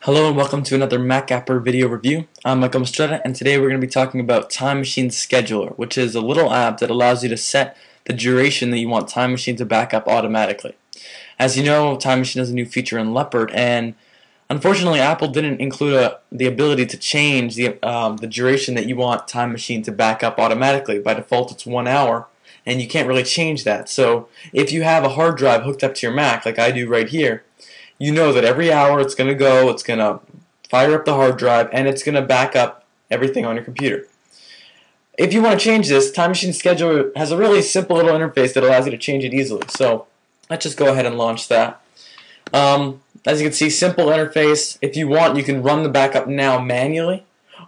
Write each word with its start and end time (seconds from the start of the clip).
Hello 0.00 0.28
and 0.28 0.36
welcome 0.36 0.62
to 0.64 0.74
another 0.74 0.98
MacApper 0.98 1.62
video 1.64 1.88
review. 1.88 2.26
I'm 2.44 2.60
Michael 2.60 2.82
Mastretta 2.82 3.22
and 3.24 3.34
today 3.34 3.58
we're 3.58 3.68
going 3.68 3.80
to 3.80 3.86
be 3.86 3.90
talking 3.90 4.20
about 4.20 4.50
Time 4.50 4.78
Machine 4.78 5.08
Scheduler 5.08 5.74
which 5.78 5.96
is 5.96 6.14
a 6.14 6.20
little 6.20 6.52
app 6.52 6.78
that 6.78 6.90
allows 6.90 7.22
you 7.22 7.30
to 7.30 7.36
set 7.36 7.76
the 8.04 8.12
duration 8.12 8.70
that 8.70 8.78
you 8.78 8.88
want 8.88 9.08
Time 9.08 9.30
Machine 9.30 9.56
to 9.56 9.64
back 9.64 9.94
up 9.94 10.06
automatically. 10.06 10.76
As 11.38 11.56
you 11.56 11.64
know, 11.64 11.96
Time 11.96 12.18
Machine 12.18 12.40
has 12.40 12.50
a 12.50 12.54
new 12.54 12.66
feature 12.66 12.98
in 12.98 13.14
Leopard 13.14 13.50
and 13.52 13.94
unfortunately 14.50 15.00
Apple 15.00 15.28
didn't 15.28 15.60
include 15.60 15.94
a, 15.94 16.20
the 16.30 16.46
ability 16.46 16.84
to 16.84 16.98
change 16.98 17.56
the, 17.56 17.82
um, 17.82 18.18
the 18.18 18.26
duration 18.26 18.74
that 18.74 18.86
you 18.86 18.96
want 18.96 19.26
Time 19.26 19.52
Machine 19.52 19.82
to 19.82 19.92
back 19.92 20.22
up 20.22 20.38
automatically. 20.38 20.98
By 20.98 21.14
default 21.14 21.50
it's 21.50 21.64
one 21.64 21.88
hour 21.88 22.28
and 22.66 22.80
you 22.80 22.88
can't 22.88 23.08
really 23.08 23.24
change 23.24 23.64
that. 23.64 23.88
So 23.88 24.28
if 24.52 24.72
you 24.72 24.82
have 24.82 25.04
a 25.04 25.10
hard 25.10 25.36
drive 25.36 25.62
hooked 25.62 25.82
up 25.82 25.94
to 25.94 26.06
your 26.06 26.14
Mac 26.14 26.44
like 26.44 26.58
I 26.58 26.70
do 26.70 26.88
right 26.88 27.08
here, 27.08 27.44
you 27.98 28.12
know 28.12 28.32
that 28.32 28.44
every 28.44 28.72
hour 28.72 29.00
it's 29.00 29.14
going 29.14 29.28
to 29.28 29.34
go, 29.34 29.70
it's 29.70 29.82
going 29.82 29.98
to 29.98 30.20
fire 30.68 30.94
up 30.94 31.04
the 31.04 31.14
hard 31.14 31.36
drive, 31.36 31.68
and 31.72 31.86
it's 31.86 32.02
going 32.02 32.14
to 32.14 32.22
back 32.22 32.56
up 32.56 32.84
everything 33.10 33.44
on 33.44 33.54
your 33.54 33.64
computer. 33.64 34.06
If 35.16 35.32
you 35.32 35.42
want 35.42 35.58
to 35.58 35.64
change 35.64 35.88
this, 35.88 36.10
Time 36.10 36.30
Machine 36.30 36.50
Scheduler 36.50 37.16
has 37.16 37.30
a 37.30 37.36
really 37.36 37.62
simple 37.62 37.96
little 37.96 38.12
interface 38.12 38.52
that 38.54 38.64
allows 38.64 38.86
you 38.86 38.90
to 38.90 38.98
change 38.98 39.22
it 39.22 39.32
easily. 39.32 39.62
So 39.68 40.06
let's 40.50 40.64
just 40.64 40.76
go 40.76 40.90
ahead 40.90 41.06
and 41.06 41.16
launch 41.16 41.46
that. 41.48 41.80
Um, 42.52 43.00
as 43.24 43.40
you 43.40 43.46
can 43.46 43.52
see, 43.54 43.70
simple 43.70 44.06
interface. 44.06 44.76
If 44.82 44.96
you 44.96 45.06
want, 45.06 45.36
you 45.36 45.44
can 45.44 45.62
run 45.62 45.82
the 45.82 45.88
backup 45.88 46.26
now 46.26 46.58
manually. 46.58 47.24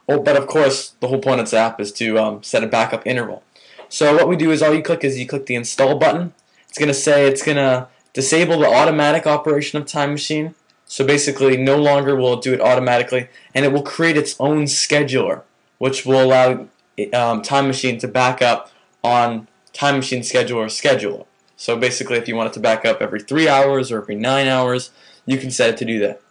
Oh, 0.09 0.21
but 0.21 0.37
of 0.37 0.47
course, 0.47 0.91
the 1.01 1.09
whole 1.09 1.21
point 1.21 1.41
of 1.41 1.47
this 1.47 1.55
app 1.55 1.81
is 1.81 1.93
to 1.93 2.19
um, 2.19 2.43
set 2.43 2.65
a 2.65 2.67
backup 2.67 3.07
interval. 3.07 3.43
So 3.89 4.15
what 4.15 4.29
we 4.29 4.37
do 4.37 4.51
is 4.51 4.63
all 4.63 4.75
you 4.75 4.83
click 4.83 5.05
is 5.05 5.19
you 5.19 5.27
click 5.27 5.47
the 5.47 5.55
install 5.55 5.97
button. 5.99 6.35
It's 6.69 6.79
going 6.79 6.89
to 6.89 6.95
say 6.95 7.27
it's 7.27 7.45
going 7.45 7.57
to 7.57 7.89
disable 8.17 8.61
the 8.61 8.67
automatic 8.67 9.27
operation 9.27 9.79
of 9.79 9.87
Time 9.87 10.13
Machine. 10.13 10.55
So 10.87 11.05
basically, 11.05 11.59
no 11.59 11.77
longer 11.77 12.17
will 12.17 12.33
it 12.33 12.43
do 12.43 12.55
it 12.55 12.63
automatically, 12.63 13.29
and 13.55 13.67
it 13.67 13.73
will 13.73 13.83
create 13.83 14.17
its 14.17 14.35
own 14.41 14.65
scheduler, 14.65 15.43
which 15.77 16.07
will 16.07 16.23
allow 16.25 16.67
um, 17.13 17.43
Time 17.43 17.67
Machine 17.67 17.99
to 17.99 18.09
back 18.09 18.41
up 18.41 18.71
on 19.05 19.49
Time 19.75 19.97
Machine 19.97 20.23
Scheduler 20.23 20.65
scheduler. 20.67 21.27
So 21.59 21.77
basically, 21.77 22.17
if 22.17 22.27
you 22.27 22.37
want 22.37 22.49
it 22.49 22.55
to 22.55 22.61
back 22.61 22.87
up 22.87 23.03
every 23.03 23.21
three 23.21 23.49
hours 23.49 23.93
or 23.93 24.01
every 24.01 24.15
nine 24.15 24.49
hours, 24.49 24.91
you 25.27 25.37
can 25.37 25.51
set 25.51 25.69
it 25.69 25.77
to 25.77 25.85
do 25.85 25.99
that. 25.99 26.23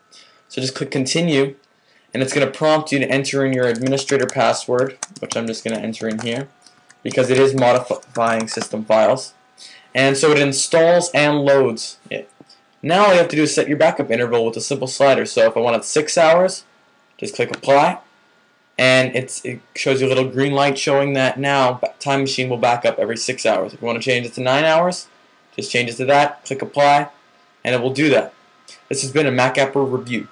So 0.50 0.62
just 0.62 0.74
click 0.74 0.90
Continue, 0.90 1.56
and 2.16 2.24
it's 2.24 2.34
going 2.34 2.48
to 2.48 2.58
prompt 2.58 2.92
you 2.92 2.98
to 2.98 3.08
enter 3.08 3.46
in 3.46 3.54
your 3.54 3.68
administrator 3.68 4.26
password, 4.26 4.98
which 5.20 5.38
I'm 5.38 5.46
just 5.46 5.64
going 5.64 5.78
to 5.78 5.84
enter 5.84 6.08
in 6.08 6.18
here, 6.22 6.48
because 7.04 7.30
it 7.30 7.38
is 7.38 7.54
modifying 7.54 8.48
system 8.48 8.86
files. 8.86 9.36
And 9.94 10.18
so 10.18 10.32
it 10.32 10.40
installs 10.40 11.10
and 11.12 11.40
loads 11.40 12.00
it. 12.10 12.30
Now 12.82 13.06
all 13.06 13.14
you 13.14 13.18
have 13.18 13.30
to 13.30 13.36
do 13.36 13.44
is 13.44 13.56
set 13.56 13.68
your 13.68 13.78
backup 13.78 14.12
interval 14.12 14.46
with 14.46 14.58
a 14.58 14.62
simple 14.62 14.88
slider. 14.88 15.26
So 15.26 15.48
if 15.48 15.56
I 15.56 15.60
want 15.60 15.78
it 15.78 15.86
6 15.86 16.18
hours, 16.18 16.66
just 17.18 17.36
click 17.36 17.56
apply. 17.56 18.00
And 18.78 19.16
it 19.16 19.42
shows 19.74 20.02
you 20.02 20.08
a 20.08 20.10
little 20.10 20.30
green 20.30 20.52
light 20.52 20.78
showing 20.78 21.14
that 21.14 21.40
now 21.40 21.80
Time 22.00 22.22
Machine 22.22 22.50
will 22.50 22.58
back 22.58 22.86
up 22.86 23.00
every 23.00 23.16
6 23.16 23.46
hours. 23.46 23.74
If 23.74 23.82
you 23.82 23.86
want 23.86 24.02
to 24.02 24.04
change 24.04 24.26
it 24.26 24.34
to 24.34 24.42
9 24.42 24.66
hours, 24.66 25.08
just 25.56 25.72
change 25.72 25.90
it 25.90 25.96
to 25.96 26.06
that, 26.06 26.44
click 26.44 26.62
apply, 26.62 27.08
and 27.64 27.74
it 27.74 27.82
will 27.82 27.94
do 27.94 28.10
that. 28.10 28.34
This 28.90 29.02
has 29.02 29.14
been 29.14 29.26
a 29.26 29.32
MacApper 29.32 29.90
review. 29.90 30.28